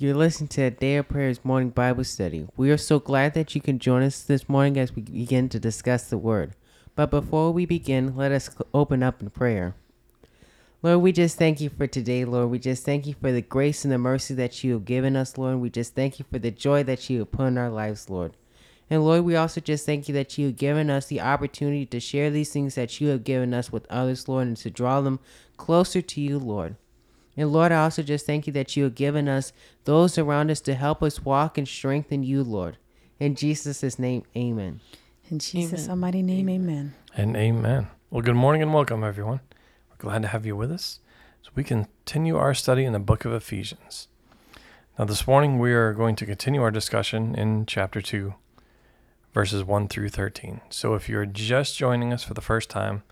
[0.00, 2.46] You're listening to a Day of Prayers morning Bible study.
[2.56, 5.60] We are so glad that you can join us this morning as we begin to
[5.60, 6.54] discuss the Word.
[6.96, 9.74] But before we begin, let us open up in prayer.
[10.82, 12.48] Lord, we just thank you for today, Lord.
[12.48, 15.36] We just thank you for the grace and the mercy that you have given us,
[15.36, 15.58] Lord.
[15.58, 18.38] We just thank you for the joy that you have put in our lives, Lord.
[18.88, 22.00] And Lord, we also just thank you that you have given us the opportunity to
[22.00, 25.20] share these things that you have given us with others, Lord, and to draw them
[25.58, 26.76] closer to you, Lord.
[27.36, 29.52] And Lord, I also just thank you that you have given us
[29.84, 32.76] those around us to help us walk and strengthen you, Lord.
[33.18, 34.80] In Jesus' name, amen.
[35.30, 36.94] In Jesus' almighty name, amen.
[37.16, 37.88] And amen.
[38.10, 39.40] Well, good morning and welcome, everyone.
[39.90, 41.00] We're glad to have you with us
[41.42, 44.08] so we continue our study in the book of Ephesians.
[44.98, 48.34] Now, this morning we are going to continue our discussion in chapter 2,
[49.32, 50.60] verses 1 through 13.
[50.68, 53.02] So if you're just joining us for the first time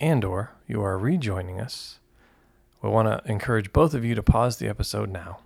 [0.00, 1.97] and or you are rejoining us,
[2.82, 5.40] we want to encourage both of you to pause the episode now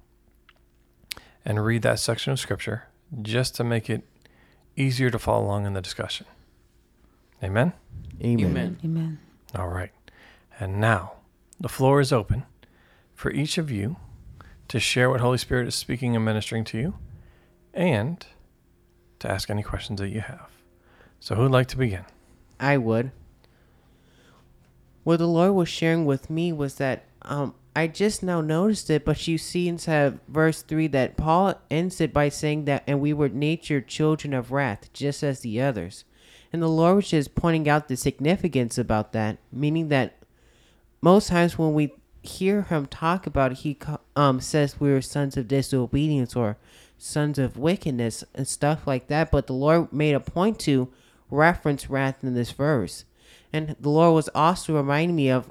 [1.45, 2.89] and read that section of scripture
[3.21, 4.03] just to make it
[4.77, 6.27] easier to follow along in the discussion.
[7.43, 7.73] Amen?
[8.23, 8.79] Amen.
[8.85, 9.19] Amen.
[9.55, 9.91] All right.
[10.61, 11.15] And now
[11.59, 12.45] the floor is open
[13.15, 13.97] for each of you
[14.69, 16.95] to share what Holy Spirit is speaking and ministering to you
[17.75, 18.25] and
[19.19, 20.51] to ask any questions that you have.
[21.21, 22.05] So, who'd like to begin?
[22.59, 23.13] I would.
[25.05, 29.05] What the Lord was sharing with me was that um, I just now noticed it,
[29.05, 29.79] but you see in
[30.29, 34.53] verse 3 that Paul ends it by saying that, and we were nature children of
[34.53, 36.05] wrath, just as the others.
[36.53, 40.19] And the Lord was just pointing out the significance about that, meaning that
[41.01, 43.79] most times when we hear him talk about it, he
[44.15, 46.59] um, says we are sons of disobedience or
[46.99, 49.31] sons of wickedness and stuff like that.
[49.31, 50.93] But the Lord made a point to
[51.31, 53.07] reference wrath in this verse.
[53.53, 55.51] And the Lord was also reminding me of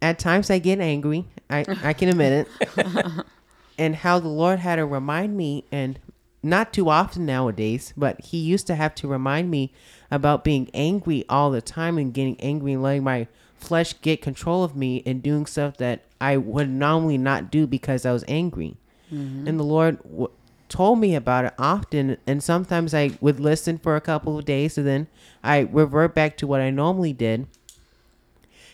[0.00, 1.26] at times I get angry.
[1.50, 3.24] I, I can admit it.
[3.78, 5.98] and how the Lord had to remind me, and
[6.42, 9.72] not too often nowadays, but He used to have to remind me
[10.10, 13.26] about being angry all the time and getting angry and letting my
[13.56, 18.06] flesh get control of me and doing stuff that I would normally not do because
[18.06, 18.76] I was angry.
[19.12, 19.48] Mm-hmm.
[19.48, 20.30] And the Lord w-
[20.68, 22.18] told me about it often.
[22.26, 25.06] And sometimes I would listen for a couple of days and then
[25.42, 27.46] I revert back to what I normally did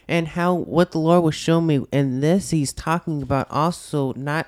[0.08, 4.46] and how what the Lord was showing me in this, he's talking about also not,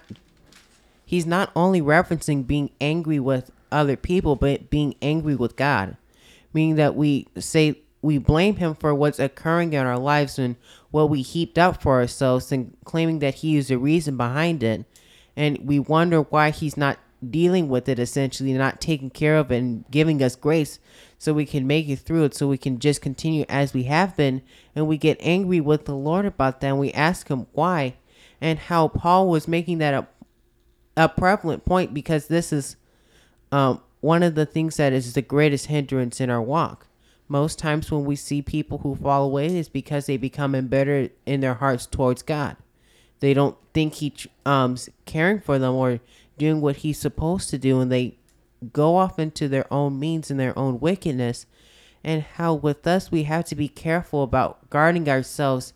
[1.04, 5.96] he's not only referencing being angry with other people, but being angry with God,
[6.52, 10.56] meaning that we say we blame him for what's occurring in our lives and
[10.90, 14.84] what we heaped up for ourselves and claiming that he is the reason behind it.
[15.34, 16.98] And we wonder why he's not
[17.28, 20.78] dealing with it, essentially, not taking care of it and giving us grace
[21.18, 24.16] so we can make it through it, so we can just continue as we have
[24.16, 24.42] been.
[24.74, 26.68] And we get angry with the Lord about that.
[26.68, 27.94] And we ask Him why,
[28.40, 30.06] and how Paul was making that a,
[30.96, 32.76] a prevalent point because this is
[33.50, 36.86] um, one of the things that is the greatest hindrance in our walk.
[37.28, 41.40] Most times when we see people who fall away is because they become embittered in
[41.40, 42.56] their hearts towards God.
[43.20, 46.00] They don't think He um caring for them or
[46.38, 48.18] doing what He's supposed to do, and they
[48.72, 51.46] go off into their own means and their own wickedness,
[52.02, 55.72] and how with us we have to be careful about guarding ourselves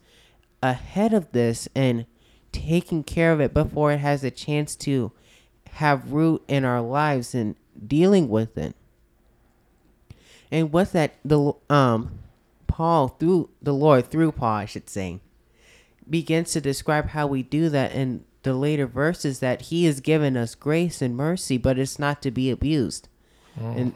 [0.63, 2.07] ahead of this and
[2.53, 5.13] taking care of it before it has a chance to
[5.73, 7.57] have root in our lives and
[7.87, 8.75] dealing with it.
[10.51, 12.19] And with that, the um,
[12.67, 15.21] Paul through the Lord through Paul, I should say,
[16.09, 20.37] begins to describe how we do that in the later verses that he has given
[20.37, 23.09] us grace and mercy, but it's not to be abused.
[23.59, 23.77] Mm.
[23.77, 23.95] And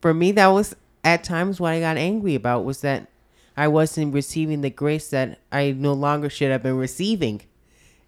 [0.00, 0.74] for me, that was
[1.04, 3.08] at times what I got angry about was that
[3.56, 7.42] I wasn't receiving the grace that I no longer should have been receiving.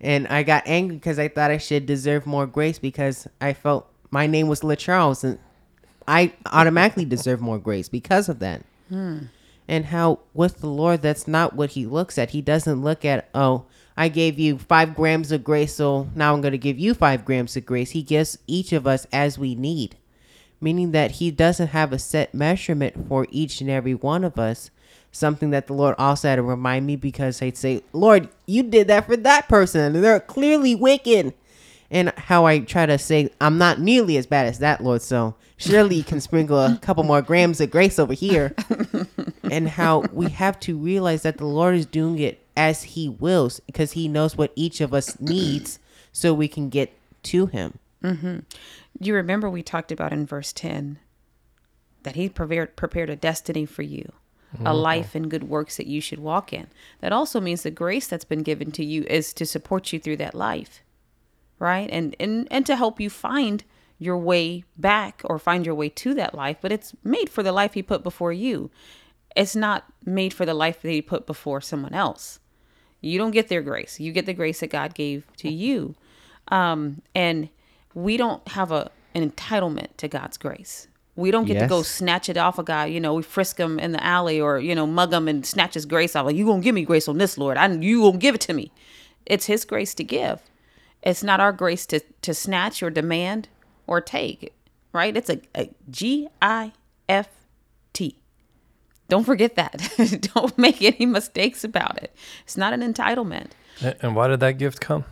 [0.01, 3.91] And I got angry because I thought I should deserve more grace because I felt
[4.11, 5.39] my name was La Charles and
[6.07, 8.63] I automatically deserve more grace because of that.
[8.89, 9.19] Hmm.
[9.67, 12.31] And how with the Lord, that's not what He looks at.
[12.31, 13.65] He doesn't look at, oh,
[13.97, 17.25] I gave you five grams of grace, so now I'm going to give you five
[17.25, 17.91] grams of grace.
[17.93, 19.97] He gives each of us as we need,
[20.61, 24.71] meaning that He doesn't have a set measurement for each and every one of us.
[25.13, 28.89] Something that the Lord also had to remind me because I'd say, Lord, you did
[28.89, 30.01] that for that person.
[30.01, 31.33] They're clearly wicked.
[31.89, 35.03] and how I try to say I'm not nearly as bad as that, Lord.
[35.03, 38.57] So surely you can sprinkle a couple more grams of grace over here.
[39.51, 43.61] and how we have to realize that the Lord is doing it as He wills
[43.61, 45.79] because He knows what each of us needs
[46.13, 46.93] so we can get
[47.25, 47.79] to Him.
[48.03, 48.41] Mm-hmm.
[49.01, 50.99] You remember we talked about in verse 10
[52.03, 54.13] that He prepared, prepared a destiny for you.
[54.55, 54.67] Mm-hmm.
[54.69, 56.69] A life and good works that you should walk in.
[57.01, 60.19] That also means the grace that's been given to you is to support you through
[60.19, 60.85] that life
[61.59, 61.89] right?
[61.91, 63.65] And and and to help you find
[63.99, 67.53] your way back or find your way to that life, but it's made for the
[67.53, 68.71] life he put before you.
[69.37, 72.39] It's not made for the life that he put before someone else.
[73.05, 74.01] You don't get their grace.
[74.01, 75.95] You get the grace that God gave to you.
[76.49, 77.49] Um, and
[77.95, 80.89] we don't have a an entitlement to God's grace.
[81.15, 81.63] We don't get yes.
[81.63, 82.87] to go snatch it off a guy.
[82.87, 85.75] You know, we frisk him in the alley or you know mug him and snatch
[85.75, 86.27] his grace off.
[86.27, 87.57] Like you gonna give me grace on this, Lord?
[87.57, 88.73] I you gonna give it to me?
[89.27, 90.41] It's His grace to give.
[91.03, 93.49] It's not our grace to, to snatch or demand
[93.87, 94.55] or take,
[94.93, 95.17] right?
[95.17, 96.73] It's a, a G I
[97.09, 97.29] F
[97.93, 98.17] T.
[99.09, 100.29] Don't forget that.
[100.35, 102.15] Don't make any mistakes about it.
[102.45, 103.51] It's not an entitlement.
[104.01, 105.05] And why did that gift come?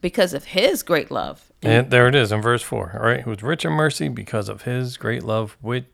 [0.00, 1.50] Because of his great love.
[1.62, 2.98] And there it is in verse 4.
[3.00, 3.20] All right.
[3.20, 5.86] Who's rich in mercy because of his great love, which,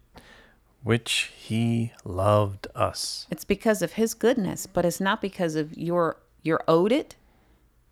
[0.83, 3.27] which he loved us.
[3.31, 7.17] It's because of his goodness, but it's not because of your you're owed it.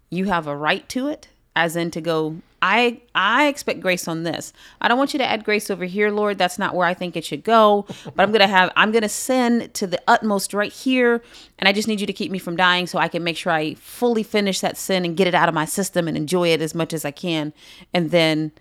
[0.08, 4.22] You have a right to it as in to go I I expect grace on
[4.22, 4.52] this.
[4.80, 6.38] I don't want you to add grace over here, Lord.
[6.38, 7.86] That's not where I think it should go.
[8.04, 11.22] But I'm gonna have I'm gonna sin to the utmost right here,
[11.58, 13.52] and I just need you to keep me from dying so I can make sure
[13.52, 16.62] I fully finish that sin and get it out of my system and enjoy it
[16.62, 17.52] as much as I can.
[17.92, 18.52] And then,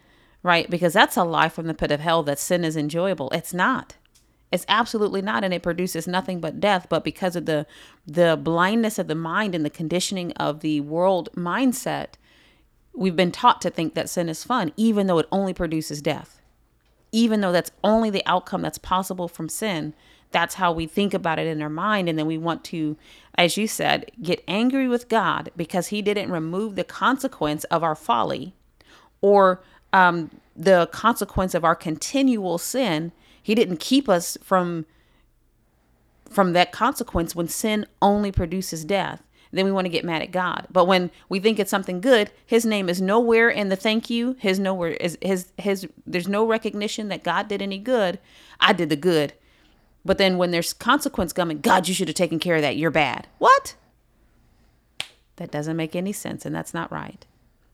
[0.44, 3.30] right, because that's a lie from the pit of hell that sin is enjoyable.
[3.32, 3.96] It's not.
[4.52, 6.88] It's absolutely not, and it produces nothing but death.
[6.90, 7.66] But because of the
[8.06, 12.16] the blindness of the mind and the conditioning of the world mindset
[12.96, 16.42] We've been taught to think that sin is fun, even though it only produces death.
[17.12, 19.94] Even though that's only the outcome that's possible from sin,
[20.32, 22.10] that's how we think about it in our mind.
[22.10, 22.98] And then we want to,
[23.36, 27.96] as you said, get angry with God because He didn't remove the consequence of our
[27.96, 28.54] folly
[29.22, 29.62] or
[29.94, 33.12] um, the consequence of our continual sin.
[33.42, 34.86] He didn't keep us from
[36.30, 39.22] from that consequence when sin only produces death
[39.56, 40.68] then we want to get mad at God.
[40.70, 44.36] But when we think it's something good, his name is nowhere in the thank you.
[44.40, 48.20] His nowhere is his his there's no recognition that God did any good.
[48.60, 49.34] I did the good.
[50.04, 52.78] But then when there's consequence coming, God, you should have taken care of that.
[52.78, 53.28] You're bad.
[53.40, 53.76] What?
[55.38, 57.26] That doesn't make any sense and that's not right.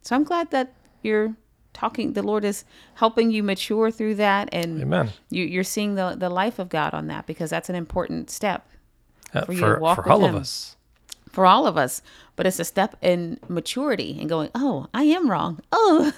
[0.01, 1.35] So I'm glad that you're
[1.73, 2.63] talking the Lord is
[2.95, 5.11] helping you mature through that and Amen.
[5.29, 8.67] You, you're seeing the the life of God on that because that's an important step
[9.33, 10.35] uh, for, for, for all him.
[10.35, 10.75] of us
[11.31, 12.01] for all of us,
[12.35, 15.61] but it's a step in maturity and going, oh, I am wrong.
[15.71, 16.11] Oh,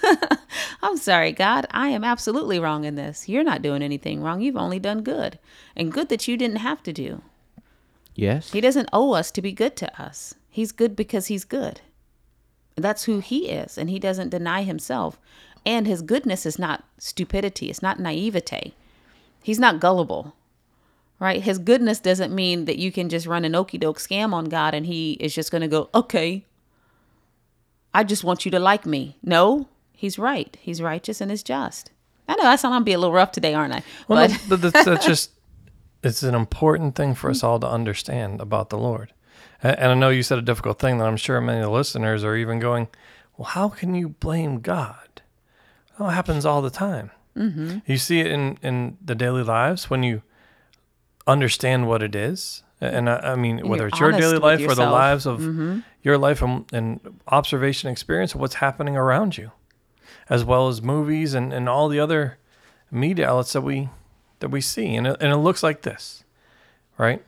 [0.82, 1.66] I'm sorry, God.
[1.70, 3.28] I am absolutely wrong in this.
[3.28, 4.40] You're not doing anything wrong.
[4.40, 5.38] You've only done good
[5.76, 7.22] and good that you didn't have to do.
[8.14, 8.52] Yes.
[8.52, 10.34] He doesn't owe us to be good to us.
[10.48, 11.80] He's good because he's good.
[12.76, 15.18] That's who he is, and he doesn't deny himself.
[15.66, 18.74] And his goodness is not stupidity, it's not naivete.
[19.42, 20.34] He's not gullible
[21.18, 21.42] right?
[21.42, 24.74] His goodness doesn't mean that you can just run an okey doke scam on God
[24.74, 26.44] and he is just going to go, okay,
[27.92, 29.16] I just want you to like me.
[29.22, 30.56] No, he's right.
[30.60, 31.92] He's righteous and is just.
[32.28, 33.82] I know I sound I'm being a little rough today, aren't I?
[34.08, 35.30] Well, but, no, that's, that's just,
[36.02, 39.12] it's an important thing for us all to understand about the Lord.
[39.62, 41.70] And, and I know you said a difficult thing that I'm sure many of the
[41.70, 42.88] listeners are even going,
[43.36, 45.22] well, how can you blame God?
[45.98, 47.10] Well, it happens all the time.
[47.36, 47.78] Mm-hmm.
[47.86, 50.22] You see it in, in the daily lives when you
[51.26, 52.62] understand what it is.
[52.80, 55.80] And I, I mean, whether it's your daily life or the lives of mm-hmm.
[56.02, 59.52] your life and, and, observation experience of what's happening around you,
[60.28, 62.36] as well as movies and, and all the other
[62.90, 63.88] media outlets that we
[64.40, 64.94] that we see.
[64.94, 66.24] And it, and it looks like this,
[66.98, 67.24] right?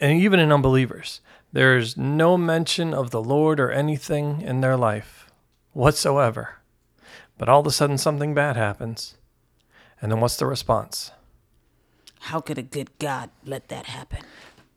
[0.00, 1.20] And even in unbelievers,
[1.52, 5.30] there's no mention of the Lord or anything in their life
[5.72, 6.56] whatsoever.
[7.38, 9.16] But all of a sudden, something bad happens.
[10.00, 11.12] And then what's the response?
[12.24, 14.20] How could a good God let that happen?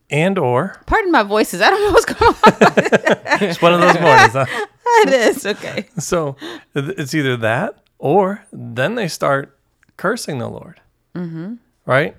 [0.09, 1.61] And or pardon my voices.
[1.61, 2.37] I don't know what's going on.
[3.41, 4.33] it's one of those mornings.
[4.33, 4.45] Huh?
[4.85, 5.87] it is okay.
[5.97, 6.35] So
[6.75, 9.57] it's either that or then they start
[9.95, 10.81] cursing the Lord,
[11.15, 11.53] mm-hmm.
[11.85, 12.17] right?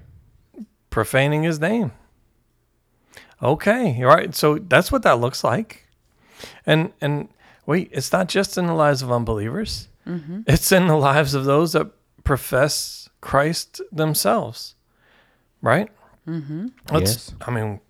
[0.89, 1.93] Profaning His name.
[3.43, 4.35] Okay, All right.
[4.35, 5.87] So that's what that looks like.
[6.65, 7.29] And and
[7.67, 9.89] wait, it's not just in the lives of unbelievers.
[10.07, 10.41] Mm-hmm.
[10.47, 11.91] It's in the lives of those that
[12.25, 14.75] profess Christ themselves
[15.63, 15.89] right?
[16.27, 16.69] Mm-hmm.
[16.93, 17.11] Let's.
[17.11, 17.35] Yes.
[17.47, 17.81] I mean,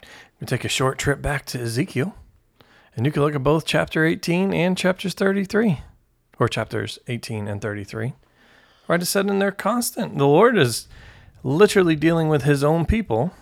[0.40, 2.14] we take a short trip back to Ezekiel.
[2.96, 5.82] And you can look at both chapter 18 and chapters 33,
[6.40, 8.14] or chapters 18 and 33.
[8.88, 9.00] Right?
[9.00, 10.18] It said in there constant.
[10.18, 10.88] The Lord is
[11.44, 13.32] literally dealing with his own people.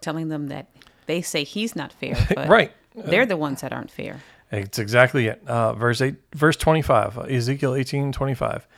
[0.00, 0.68] Telling them that
[1.06, 2.72] they say he's not fair, but right.
[2.94, 4.20] they're the ones that aren't fair.
[4.52, 5.42] It's exactly it.
[5.46, 8.68] Uh, verse 8, verse 25, uh, Ezekiel 18, 25.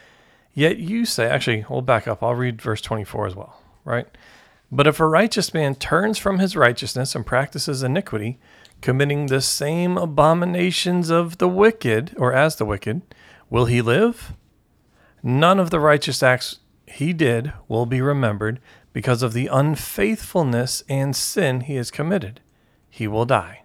[0.54, 2.22] Yet you say, actually, we'll back up.
[2.22, 4.06] I'll read verse 24 as well, right?
[4.70, 8.38] But if a righteous man turns from his righteousness and practices iniquity,
[8.80, 13.02] committing the same abominations of the wicked, or as the wicked,
[13.48, 14.32] will he live?
[15.22, 18.60] None of the righteous acts he did will be remembered
[18.92, 22.40] because of the unfaithfulness and sin he has committed.
[22.90, 23.62] He will die.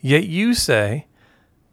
[0.00, 1.06] Yet you say,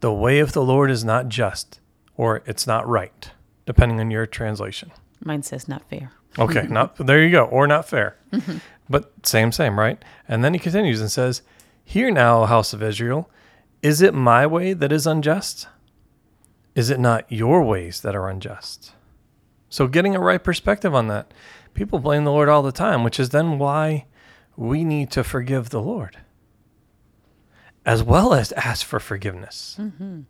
[0.01, 1.79] the way of the Lord is not just,
[2.15, 3.31] or it's not right,
[3.65, 4.91] depending on your translation.
[5.23, 6.11] Mine says not fair.
[6.39, 8.15] Okay, not there you go, or not fair.
[8.31, 8.57] Mm-hmm.
[8.89, 10.03] But same, same, right?
[10.27, 11.41] And then he continues and says,
[11.83, 13.29] Hear now, house of Israel,
[13.81, 15.67] is it my way that is unjust?
[16.75, 18.93] Is it not your ways that are unjust?
[19.69, 21.33] So getting a right perspective on that.
[21.73, 24.05] People blame the Lord all the time, which is then why
[24.55, 26.17] we need to forgive the Lord.
[27.85, 29.77] As well as ask for forgiveness.
[29.79, 30.21] Mm-hmm.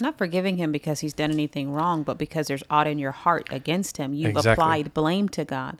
[0.00, 3.46] Not forgiving him because he's done anything wrong, but because there's aught in your heart
[3.50, 4.12] against him.
[4.12, 4.52] You've Exactly.
[4.52, 5.78] applied blame to God.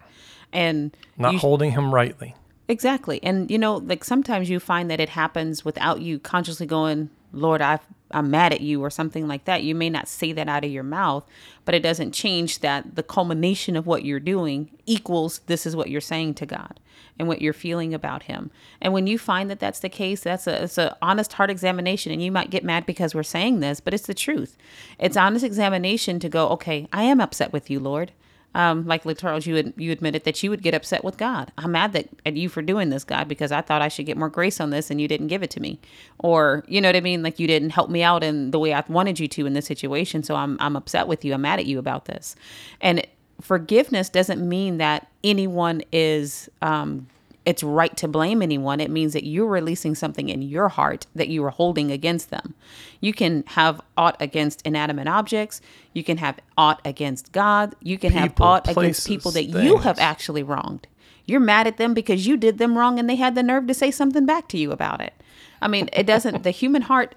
[0.52, 2.35] And Not you, holding him rightly.
[2.68, 3.21] Exactly.
[3.23, 7.61] And you know, like sometimes you find that it happens without you consciously going, Lord,
[7.61, 7.79] I
[8.11, 9.64] I'm mad at you or something like that.
[9.64, 11.26] You may not say that out of your mouth,
[11.64, 15.91] but it doesn't change that the culmination of what you're doing equals this is what
[15.91, 16.79] you're saying to God
[17.19, 18.50] and what you're feeling about him.
[18.81, 22.12] And when you find that that's the case, that's a it's a honest heart examination
[22.12, 24.57] and you might get mad because we're saying this, but it's the truth.
[24.99, 28.12] It's honest examination to go, okay, I am upset with you, Lord
[28.54, 31.52] um, like Charles, you you admitted that you would get upset with God.
[31.58, 34.16] I'm mad that at you for doing this, God, because I thought I should get
[34.16, 35.80] more grace on this, and you didn't give it to me,
[36.18, 38.73] or you know what I mean, like you didn't help me out in the way
[38.73, 40.23] I wanted you to in this situation.
[40.23, 41.34] So I'm I'm upset with you.
[41.34, 42.37] I'm mad at you about this,
[42.80, 43.06] and
[43.40, 47.08] forgiveness doesn't mean that anyone is um,
[47.47, 48.81] it's right to blame anyone.
[48.81, 52.55] It means that you're releasing something in your heart that you are holding against them.
[53.01, 55.61] You can have aught against inanimate objects.
[55.93, 57.75] You can have aught against God.
[57.81, 60.87] You can have People, aught places, against people that you have actually wronged.
[61.27, 63.75] You're mad at them because you did them wrong and they had the nerve to
[63.75, 65.15] say something back to you about it.
[65.61, 67.15] I mean, it doesn't, the human heart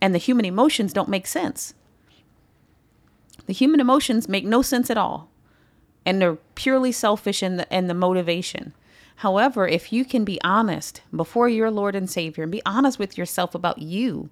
[0.00, 1.74] and the human emotions don't make sense.
[3.46, 5.28] The human emotions make no sense at all
[6.06, 8.72] and they're purely selfish in the, in the motivation.
[9.20, 13.18] However, if you can be honest before your Lord and Savior and be honest with
[13.18, 14.30] yourself about you,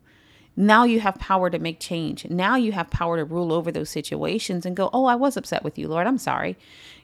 [0.56, 2.24] now you have power to make change.
[2.30, 5.62] Now you have power to rule over those situations and go, Oh, I was upset
[5.62, 6.06] with you, Lord.
[6.06, 6.56] I'm sorry.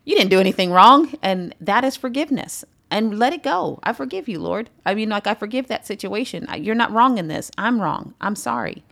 [0.07, 1.13] You didn't do anything wrong.
[1.21, 2.65] And that is forgiveness.
[2.91, 3.81] And let it go.
[3.83, 4.71] I forgive you, Lord.
[4.87, 6.47] I mean, like, I forgive that situation.
[6.57, 7.51] You're not wrong in this.
[7.59, 8.15] I'm wrong.
[8.19, 8.83] I'm sorry.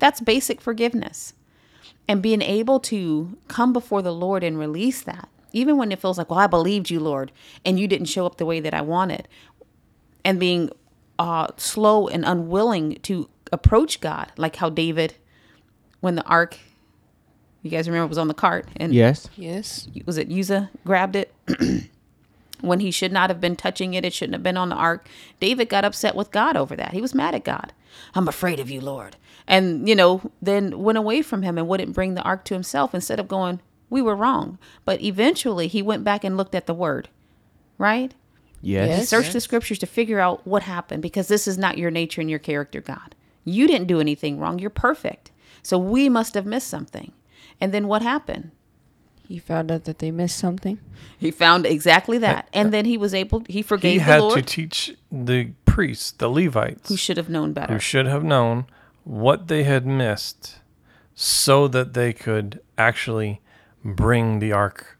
[0.00, 1.34] That's basic forgiveness
[2.08, 6.18] and being able to come before the Lord and release that, even when it feels
[6.18, 7.32] like, well, I believed you, Lord,
[7.64, 9.28] and you didn't show up the way that I wanted,
[10.24, 10.70] and being
[11.18, 15.14] uh, slow and unwilling to approach God, like how David,
[16.00, 16.58] when the ark,
[17.62, 19.28] you guys remember, was on the cart, and Yes.
[19.36, 19.88] Yes.
[20.06, 21.34] was it Uzzah grabbed it
[22.60, 24.04] when he should not have been touching it?
[24.04, 25.08] It shouldn't have been on the ark.
[25.40, 26.92] David got upset with God over that.
[26.92, 27.72] He was mad at God.
[28.14, 29.16] I'm afraid of you, Lord.
[29.46, 32.94] And, you know, then went away from him and wouldn't bring the ark to himself
[32.94, 34.58] instead of going, we were wrong.
[34.84, 37.08] But eventually he went back and looked at the word,
[37.76, 38.14] right?
[38.62, 38.88] Yes.
[38.88, 39.08] Yes.
[39.08, 42.30] Search the scriptures to figure out what happened because this is not your nature and
[42.30, 43.14] your character, God.
[43.44, 44.58] You didn't do anything wrong.
[44.58, 45.30] You're perfect.
[45.62, 47.12] So we must have missed something.
[47.60, 48.52] And then what happened?
[49.26, 50.80] He found out that they missed something.
[51.18, 52.48] He found exactly uh, that.
[52.52, 53.92] And uh, then he was able, he forgave.
[53.92, 57.72] He forgave had the to teach the priests, the Levites, who should have known better.
[57.72, 58.66] who should have known
[59.04, 60.58] what they had missed
[61.14, 63.40] so that they could actually
[63.84, 64.98] bring the ark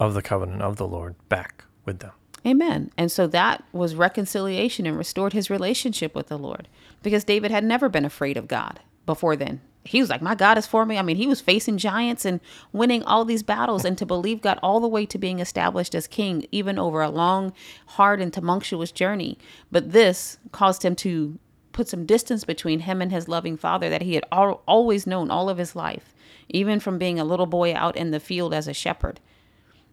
[0.00, 2.12] of the covenant of the Lord back with them.
[2.46, 2.90] Amen.
[2.96, 6.68] And so that was reconciliation and restored his relationship with the Lord
[7.02, 9.60] because David had never been afraid of God before then.
[9.84, 10.96] He was like, My God is for me.
[10.96, 12.40] I mean, he was facing giants and
[12.72, 16.06] winning all these battles, and to believe God all the way to being established as
[16.06, 17.52] king, even over a long,
[17.86, 19.38] hard, and tumultuous journey.
[19.72, 21.38] But this caused him to
[21.72, 25.30] put some distance between him and his loving father that he had al- always known
[25.30, 26.14] all of his life,
[26.52, 29.20] even from being a little boy out in the field as a shepherd.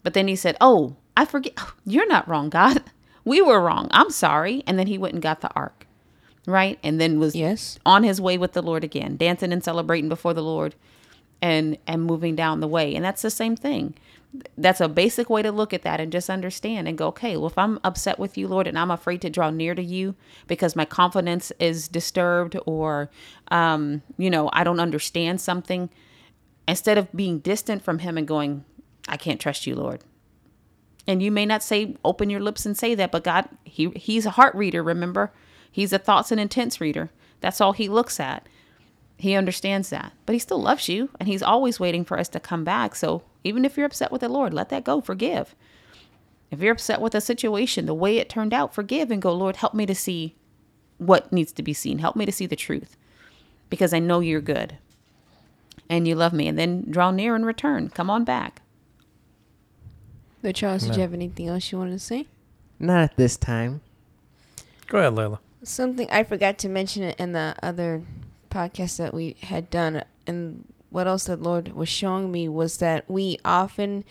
[0.03, 1.53] But then he said, Oh, I forget.
[1.85, 2.83] You're not wrong, God.
[3.25, 3.89] We were wrong.
[3.91, 4.63] I'm sorry.
[4.65, 5.85] And then he went and got the ark,
[6.47, 6.79] right?
[6.81, 7.77] And then was Yes.
[7.85, 10.73] on his way with the Lord again, dancing and celebrating before the Lord.
[11.41, 12.95] and and moving down the way.
[12.95, 13.93] And that's the same thing.
[14.57, 17.47] That's a basic way to look at that and just understand and go, okay, well,
[17.47, 20.15] if I'm upset with you, Lord, and I'm afraid to draw near to you
[20.47, 23.09] because my confidence is disturbed or,
[23.51, 25.89] um, you know, I don't understand something,
[26.69, 28.63] instead of being distant from Him and going,
[29.07, 30.03] I can't trust you, Lord.
[31.07, 34.25] And you may not say, open your lips and say that, but God, He He's
[34.25, 34.83] a heart reader.
[34.83, 35.31] Remember,
[35.71, 37.09] He's a thoughts and intents reader.
[37.41, 38.47] That's all He looks at.
[39.17, 42.39] He understands that, but He still loves you, and He's always waiting for us to
[42.39, 42.95] come back.
[42.95, 45.01] So even if you're upset with the Lord, let that go.
[45.01, 45.55] Forgive.
[46.51, 49.57] If you're upset with a situation, the way it turned out, forgive and go, Lord,
[49.57, 50.35] help me to see
[50.97, 51.99] what needs to be seen.
[51.99, 52.97] Help me to see the truth,
[53.69, 54.77] because I know you're good,
[55.89, 56.47] and you love me.
[56.47, 57.89] And then draw near and return.
[57.89, 58.61] Come on back.
[60.41, 60.97] The Charles, did Amen.
[60.97, 62.27] you have anything else you wanted to say?
[62.79, 63.81] Not at this time.
[64.87, 65.39] Go ahead, Layla.
[65.63, 68.03] Something I forgot to mention it in the other
[68.49, 73.09] podcast that we had done, and what else the Lord was showing me was that
[73.09, 74.05] we often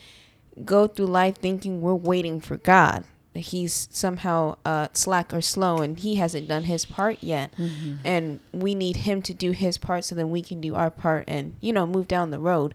[0.65, 3.05] go through life thinking we're waiting for God.
[3.35, 7.53] That He's somehow uh, slack or slow, and He hasn't done His part yet,
[8.05, 11.25] and we need Him to do His part so then we can do our part
[11.29, 12.75] and you know move down the road.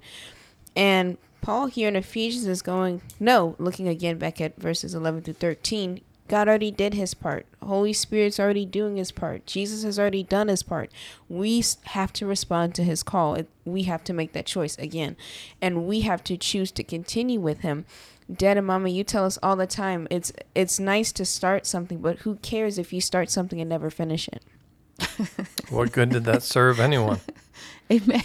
[0.75, 5.33] And Paul here in Ephesians is going, no, looking again back at verses 11 through
[5.35, 7.45] 13, God already did his part.
[7.61, 9.45] Holy Spirit's already doing his part.
[9.45, 10.89] Jesus has already done his part.
[11.27, 13.37] We have to respond to his call.
[13.65, 15.17] We have to make that choice again.
[15.61, 17.85] And we have to choose to continue with him.
[18.31, 21.99] Dad and Mama, you tell us all the time it's it's nice to start something,
[21.99, 24.43] but who cares if you start something and never finish it?
[25.69, 27.19] What good did that serve anyone?
[27.91, 28.21] Amen.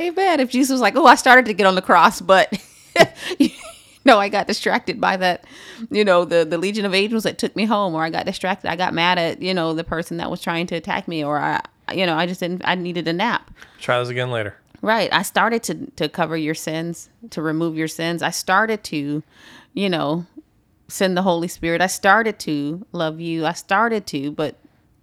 [0.00, 0.40] Amen.
[0.40, 2.50] If Jesus was like, oh, I started to get on the cross, but
[4.04, 5.44] no, I got distracted by that,
[5.90, 8.70] you know, the, the legion of angels that took me home, or I got distracted.
[8.70, 11.38] I got mad at, you know, the person that was trying to attack me, or
[11.38, 11.60] I,
[11.92, 13.50] you know, I just didn't, I needed a nap.
[13.78, 14.56] Try this again later.
[14.82, 15.12] Right.
[15.12, 18.20] I started to, to cover your sins, to remove your sins.
[18.22, 19.22] I started to,
[19.74, 20.26] you know,
[20.88, 21.80] send the Holy Spirit.
[21.80, 23.46] I started to love you.
[23.46, 24.56] I started to, but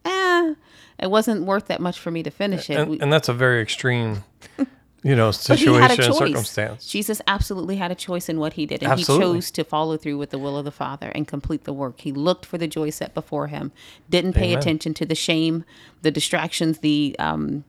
[0.05, 0.53] eh,
[0.99, 2.77] it wasn't worth that much for me to finish it.
[2.77, 4.23] And, We- and that's a very extreme,
[5.03, 6.85] you know, But he had a situation and circumstance.
[6.87, 9.27] Jesus absolutely had a choice in what he did, and Absolutely.
[9.27, 12.01] he chose to follow through with the will of the Father and complete the work.
[12.01, 13.71] He looked for the joy set before him,
[14.09, 14.59] didn't pay Amen.
[14.59, 15.63] attention to the shame,
[16.01, 17.63] the distractions, the um,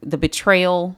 [0.00, 0.96] the betrayal.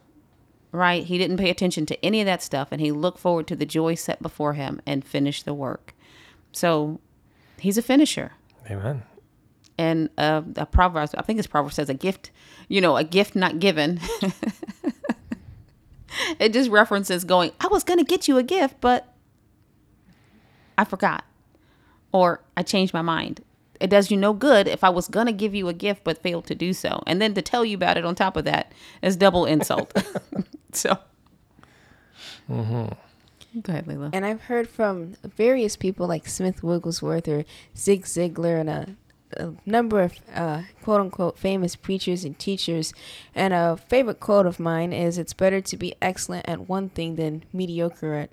[0.70, 1.04] Right?
[1.04, 3.64] He didn't pay attention to any of that stuff, and he looked forward to the
[3.64, 5.94] joy set before him and finished the work.
[6.52, 7.00] So,
[7.60, 8.32] he's a finisher
[8.70, 9.02] Amen.
[9.76, 12.30] and uh, a proverb i think it's proverb says a gift
[12.68, 14.00] you know a gift not given
[16.38, 19.14] it just references going i was going to get you a gift but
[20.76, 21.24] i forgot
[22.12, 23.42] or i changed my mind
[23.80, 26.18] it does you no good if i was going to give you a gift but
[26.18, 28.72] failed to do so and then to tell you about it on top of that
[29.02, 29.92] is double insult
[30.72, 30.98] so
[32.50, 33.60] Mm-hmm.
[33.60, 34.10] go ahead Leila.
[34.12, 37.44] And I've heard from various people like Smith Wigglesworth or
[37.76, 38.96] Zig Ziglar and a,
[39.36, 42.94] a number of uh, quote unquote famous preachers and teachers.
[43.34, 47.16] And a favorite quote of mine is It's better to be excellent at one thing
[47.16, 48.30] than mediocre at,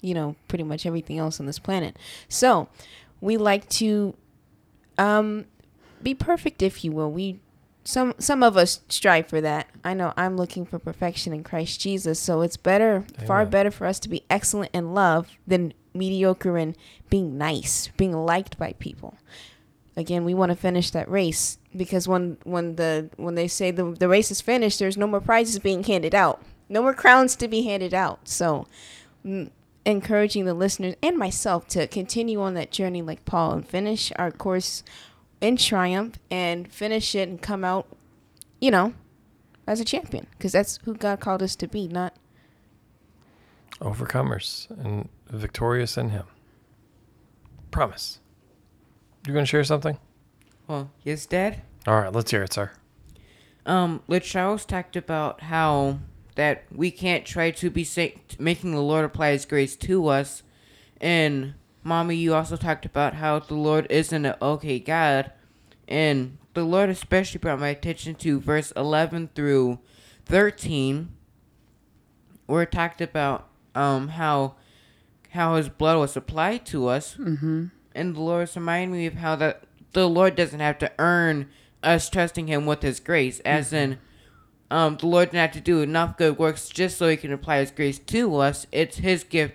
[0.00, 1.96] you know, pretty much everything else on this planet.
[2.28, 2.68] So
[3.20, 4.14] we like to
[4.96, 5.46] um,
[6.02, 7.10] be perfect, if you will.
[7.10, 7.40] We
[7.90, 9.68] some some of us strive for that.
[9.84, 13.86] I know I'm looking for perfection in Christ Jesus, so it's better, far better for
[13.86, 16.76] us to be excellent in love than mediocre in
[17.08, 19.18] being nice, being liked by people.
[19.96, 23.92] Again, we want to finish that race because when when the when they say the
[23.92, 27.48] the race is finished, there's no more prizes being handed out, no more crowns to
[27.48, 28.28] be handed out.
[28.28, 28.66] So,
[29.26, 29.50] mm,
[29.84, 34.30] encouraging the listeners and myself to continue on that journey like Paul and finish our
[34.30, 34.82] course
[35.40, 37.86] in triumph and finish it and come out,
[38.60, 38.94] you know,
[39.66, 42.14] as a champion because that's who God called us to be, not
[43.80, 46.24] Overcomers and victorious in Him.
[47.70, 48.20] Promise.
[49.26, 49.98] You're going to share something?
[50.66, 51.62] Well, yes, Dad.
[51.86, 52.70] All right, let's hear it, sir.
[53.64, 55.98] Um, Lit Charles talked about how
[56.34, 60.42] that we can't try to be sa- making the Lord apply His grace to us,
[61.00, 65.32] and Mommy, you also talked about how the Lord isn't an okay God,
[65.88, 69.78] and the Lord especially brought my attention to verse eleven through
[70.26, 71.10] thirteen,
[72.46, 74.56] where it talked about um how
[75.30, 77.66] how His blood was applied to us, mm-hmm.
[77.94, 81.48] and the Lord reminded me of how that the Lord doesn't have to earn
[81.82, 83.98] us trusting Him with His grace, as in,
[84.70, 87.60] um, the Lord didn't have to do enough good works just so He can apply
[87.60, 88.66] His grace to us.
[88.70, 89.54] It's His gift,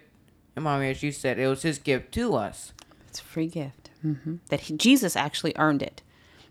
[0.55, 2.73] and mommy, as you said, it was His gift to us.
[3.09, 3.89] It's a free gift.
[4.01, 6.01] hmm That he, Jesus actually earned it.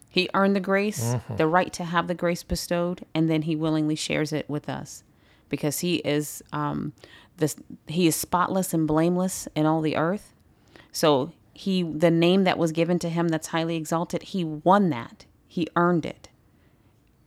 [0.08, 3.96] He earned the grace, the right to have the grace bestowed, and then he willingly
[3.96, 5.02] shares it with us
[5.48, 6.92] because he is um,
[7.38, 7.56] this
[7.88, 10.32] he is spotless and blameless in all the earth.
[10.92, 15.26] So he the name that was given to him that's highly exalted, he won that.
[15.48, 16.28] He earned it.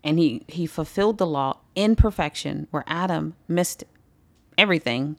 [0.03, 3.83] And he he fulfilled the law in perfection where Adam missed
[4.57, 5.17] everything,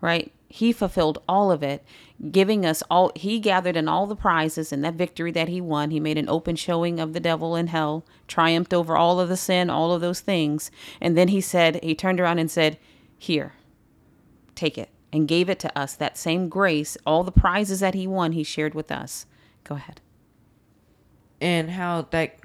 [0.00, 0.32] right?
[0.50, 1.84] He fulfilled all of it,
[2.30, 5.90] giving us all he gathered in all the prizes and that victory that he won.
[5.92, 9.36] He made an open showing of the devil in hell, triumphed over all of the
[9.36, 10.70] sin, all of those things.
[11.00, 12.78] And then he said, he turned around and said,
[13.16, 13.54] Here,
[14.54, 14.90] take it.
[15.12, 15.94] And gave it to us.
[15.94, 19.26] That same grace, all the prizes that he won, he shared with us.
[19.64, 20.00] Go ahead.
[21.40, 22.38] and how that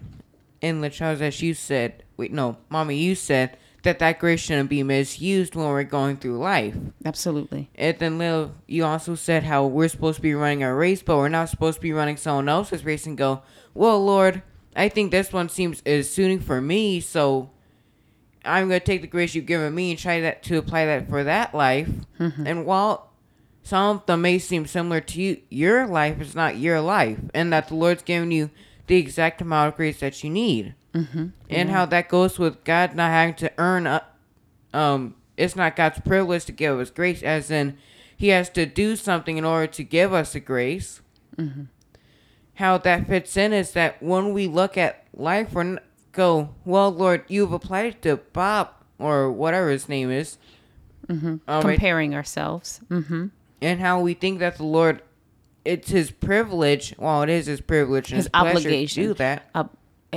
[0.61, 4.69] in the Charles as you said wait no mommy you said that that grace shouldn't
[4.69, 7.69] be misused when we're going through life Absolutely.
[7.75, 11.17] and then Lil, you also said how we're supposed to be running our race but
[11.17, 13.41] we're not supposed to be running someone else's race and go
[13.73, 14.43] well lord
[14.75, 17.49] i think this one seems is suiting for me so
[18.43, 21.07] i'm going to take the grace you've given me and try that to apply that
[21.09, 22.45] for that life mm-hmm.
[22.45, 23.11] and while
[23.65, 27.51] some of them may seem similar to you, your life is not your life, and
[27.51, 28.51] that the Lord's given you
[28.85, 30.75] the exact amount of grace that you need.
[30.95, 31.27] Mm-hmm.
[31.49, 34.03] And how that goes with God not having to earn, a,
[34.73, 37.77] um, it's not God's privilege to give us grace, as in
[38.15, 41.01] He has to do something in order to give us the grace.
[42.55, 45.79] How that fits in is that when we look at life, we're
[46.13, 50.37] go, well, Lord, you've applied to Bob or whatever his name is.
[51.07, 51.59] Mm-hmm.
[51.61, 52.79] Comparing ourselves.
[52.87, 53.27] hmm
[53.61, 55.01] and how we think that the Lord,
[55.63, 56.93] it's His privilege.
[56.97, 59.03] Well, it is His privilege and His His, obligation.
[59.03, 59.49] to do that.
[59.55, 59.65] Uh,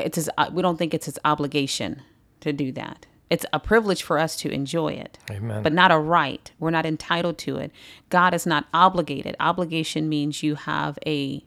[0.04, 2.02] it's his, uh, we don't think it's his obligation
[2.40, 3.06] to do that.
[3.30, 5.62] It's a privilege for us to enjoy it, Amen.
[5.62, 6.50] but not a right.
[6.58, 7.72] We're not entitled to it.
[8.08, 9.37] God is not obligated.
[9.38, 11.44] Obligation means you have a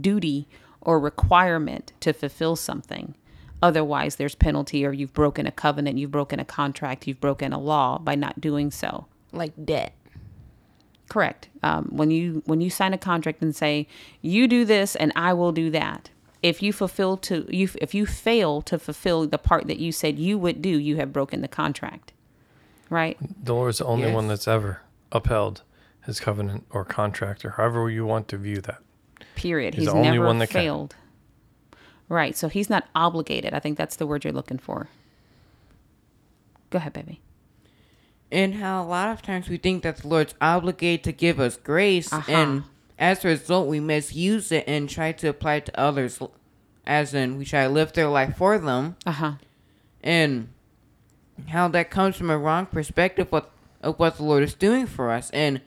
[0.00, 0.48] duty
[0.80, 3.14] or requirement to fulfill something.
[3.62, 7.58] Otherwise, there's penalty, or you've broken a covenant, you've broken a contract, you've broken a
[7.58, 9.06] law by not doing so.
[9.32, 9.94] Like debt.
[11.08, 11.48] Correct.
[11.62, 13.88] Um, when you when you sign a contract and say
[14.20, 16.10] you do this and I will do that,
[16.44, 20.18] if you fulfill to you if you fail to fulfill the part that you said
[20.18, 22.12] you would do, you have broken the contract.
[22.90, 23.16] Right?
[23.42, 25.62] the Lord's the only one that's ever upheld
[26.04, 28.78] his covenant or contract or however you want to view that.
[29.36, 29.74] Period.
[29.74, 30.60] He's He's, the only never one that can.
[30.60, 30.94] failed.
[32.10, 32.36] Right.
[32.36, 33.54] So he's not obligated.
[33.54, 34.88] I think that's the word you're looking for.
[36.70, 37.20] Go ahead, baby.
[38.30, 41.56] And how a lot of times we think that the Lord's obligated to give us
[41.56, 42.30] grace, Uh-huh.
[42.30, 42.64] and
[42.98, 46.20] as a result, we misuse it and try to apply it to others,
[46.86, 49.32] as in we try to live their life for them, Uh huh.
[50.02, 50.48] and
[51.48, 53.46] how that comes from a wrong perspective of,
[53.82, 55.60] of what the Lord is doing for us, and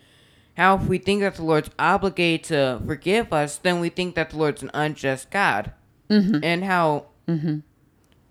[0.55, 4.29] how if we think that the Lord's obligated to forgive us, then we think that
[4.31, 5.71] the Lord's an unjust God,
[6.09, 6.39] mm-hmm.
[6.43, 7.07] and how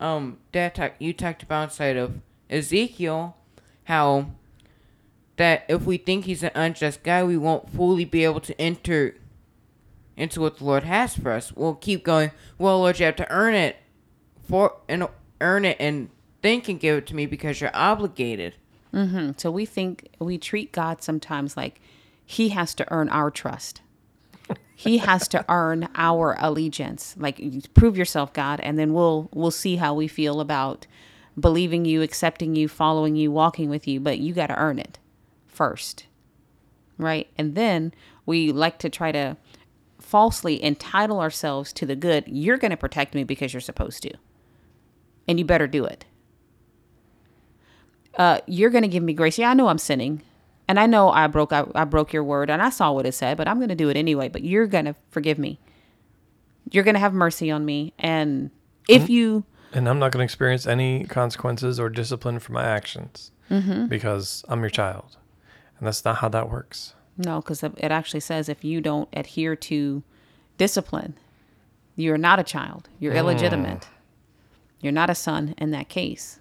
[0.01, 3.37] um Dad talk, you talked about inside of Ezekiel,
[3.85, 4.31] how
[5.37, 9.15] that if we think he's an unjust guy, we won't fully be able to enter
[10.17, 11.53] into what the Lord has for us.
[11.53, 12.31] We'll keep going.
[12.59, 13.77] Well, Lord, you have to earn it
[14.49, 15.07] for and
[15.41, 16.09] earn it and
[16.43, 18.55] then can give it to me because you're obligated.
[18.93, 21.81] hmm So we think we treat God sometimes like
[22.25, 23.83] he has to earn our trust.
[24.75, 27.15] he has to earn our allegiance.
[27.19, 30.87] Like you prove yourself, God, and then we'll we'll see how we feel about
[31.39, 34.99] believing you, accepting you, following you, walking with you, but you got to earn it
[35.57, 36.07] first.
[36.99, 37.29] Right?
[37.37, 37.93] And then
[38.25, 39.37] we like to try to
[40.01, 42.25] falsely entitle ourselves to the good.
[42.27, 44.13] You're going to protect me because you're supposed to.
[45.29, 46.07] And you better do it
[48.17, 49.39] uh, you're going to give me grace.
[49.39, 50.23] Yeah, I know I'm sinning,
[50.69, 53.13] and I know I broke I, I broke your word, and I saw what it
[53.13, 54.29] said, but I'm going to do it anyway.
[54.29, 55.61] But you're going to forgive me.
[56.71, 58.51] You're going to have mercy on me, and
[58.89, 63.31] if you And I'm not going to experience any consequences or discipline for my actions
[63.49, 63.87] Mm-hmm.
[63.87, 65.19] because I'm your child.
[65.79, 66.95] And that's not how that works.
[67.19, 70.03] no, because it actually says if you don't adhere to
[70.59, 71.15] discipline,
[71.97, 72.89] you're not a child.
[72.99, 73.89] You're illegitimate.
[74.81, 76.39] You're not a son in that case.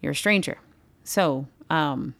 [0.00, 0.58] You're a stranger.
[1.04, 2.14] So, um,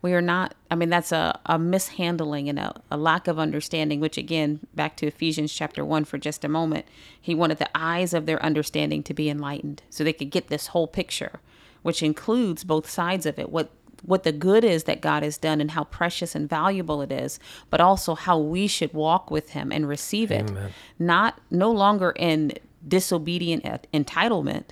[0.00, 4.00] we are not i mean that's a, a mishandling and a, a lack of understanding
[4.00, 6.86] which again back to ephesians chapter 1 for just a moment
[7.20, 10.68] he wanted the eyes of their understanding to be enlightened so they could get this
[10.68, 11.40] whole picture
[11.82, 13.70] which includes both sides of it what
[14.02, 17.38] what the good is that god has done and how precious and valuable it is
[17.70, 20.72] but also how we should walk with him and receive it Amen.
[20.98, 22.52] not no longer in
[22.86, 24.70] disobedient entitlement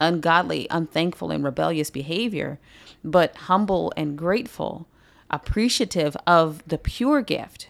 [0.00, 2.58] ungodly, unthankful, and rebellious behavior,
[3.04, 4.88] but humble and grateful,
[5.30, 7.68] appreciative of the pure gift,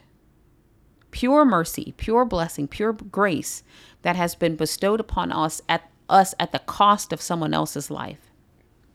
[1.11, 3.63] pure mercy, pure blessing, pure grace
[4.03, 8.30] that has been bestowed upon us at us at the cost of someone else's life.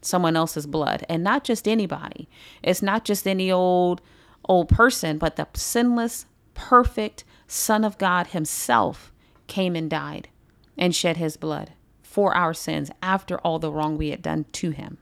[0.05, 2.27] Someone else's blood and not just anybody.
[2.63, 4.01] It's not just any old
[4.47, 9.11] old person, but the sinless, perfect son of God himself
[9.47, 10.29] came and died
[10.77, 14.69] and shed his blood for our sins after all the wrong we had done to
[14.69, 14.97] him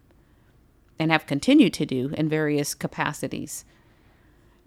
[0.97, 3.65] and have continued to do in various capacities.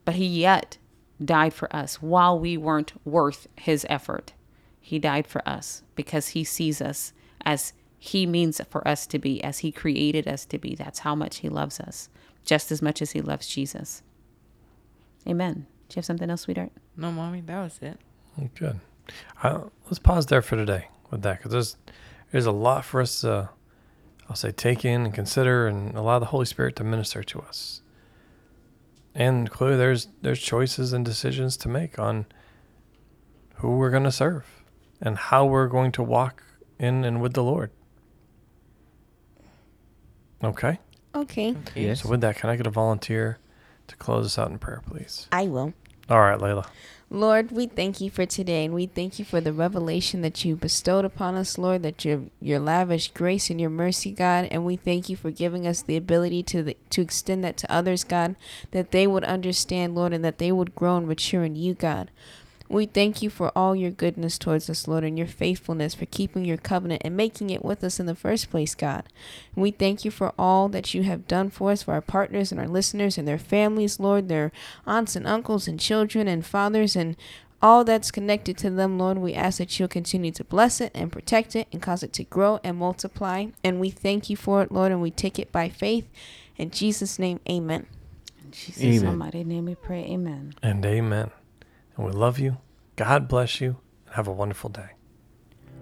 [0.04, 0.78] But he yet
[1.24, 4.32] died for us while we weren't worth his effort.
[4.80, 7.12] He died for us because he sees us
[7.44, 7.72] as
[8.06, 10.74] he means for us to be, as he created us to be.
[10.74, 12.08] That's how much he loves us,
[12.44, 14.02] just as much as he loves Jesus.
[15.26, 15.66] Amen.
[15.88, 16.72] Do you have something else, sweetheart?
[16.96, 17.98] No, mommy, that was it.
[18.54, 18.80] Good.
[19.42, 21.76] Uh, let's pause there for today with that because there's
[22.32, 23.50] there's a lot for us to,
[24.28, 27.82] I'll say, take in and consider, and allow the Holy Spirit to minister to us.
[29.14, 32.26] And clearly, there's there's choices and decisions to make on
[33.56, 34.44] who we're going to serve
[35.00, 36.42] and how we're going to walk
[36.78, 37.70] in and with the Lord.
[40.42, 40.78] Okay.
[41.14, 42.02] Okay, Yes.
[42.02, 43.38] So with that, can I get a volunteer
[43.88, 45.28] to close us out in prayer, please?
[45.32, 45.72] I will.
[46.10, 46.66] All right, Layla.
[47.08, 50.56] Lord, we thank you for today, and we thank you for the revelation that you
[50.56, 54.74] bestowed upon us, Lord, that your your lavish grace and your mercy, God, and we
[54.74, 58.34] thank you for giving us the ability to the, to extend that to others, God,
[58.72, 62.10] that they would understand, Lord, and that they would grow and mature in you, God.
[62.68, 66.44] We thank you for all your goodness towards us, Lord, and your faithfulness for keeping
[66.44, 69.04] your covenant and making it with us in the first place, God.
[69.54, 72.50] And we thank you for all that you have done for us, for our partners
[72.50, 74.52] and our listeners and their families, Lord, their
[74.86, 77.16] aunts and uncles and children and fathers and
[77.62, 79.18] all that's connected to them, Lord.
[79.18, 82.24] We ask that you'll continue to bless it and protect it and cause it to
[82.24, 83.46] grow and multiply.
[83.64, 86.08] And we thank you for it, Lord, and we take it by faith.
[86.56, 87.86] In Jesus' name, amen.
[88.44, 89.06] In Jesus' Amen.
[89.06, 90.04] almighty name we pray.
[90.04, 90.54] Amen.
[90.62, 91.30] And amen.
[91.96, 92.58] And we love you.
[92.96, 93.78] God bless you.
[94.06, 94.90] And have a wonderful day.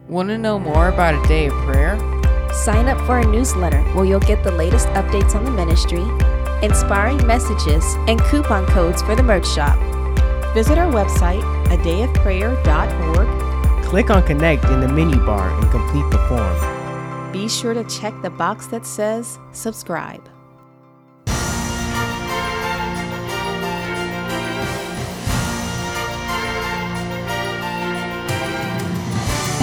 [0.09, 1.99] Want to know more about a day of prayer?
[2.53, 6.03] Sign up for our newsletter where you'll get the latest updates on the ministry,
[6.63, 9.79] inspiring messages, and coupon codes for the merch shop.
[10.55, 13.85] Visit our website, a day of adayofprayer.org.
[13.85, 17.33] Click on Connect in the menu bar and complete the form.
[17.33, 20.29] Be sure to check the box that says subscribe.